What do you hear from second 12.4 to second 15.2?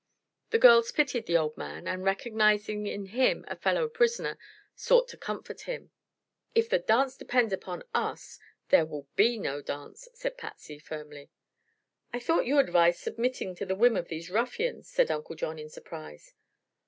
you advised submitting to the whim of these ruffians," said